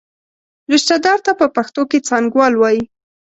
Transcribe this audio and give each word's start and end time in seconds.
رشته 0.73 0.95
دار 1.05 1.19
ته 1.25 1.31
په 1.39 1.45
پښتو 1.55 1.81
کې 1.89 2.05
څانګوال 2.07 2.53
وایي. 2.57 2.83